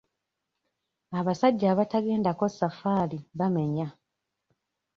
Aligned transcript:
Abasajja 1.19 1.65
abatagendako 1.73 2.45
safaali 2.57 3.17
bamenya. 3.37 3.87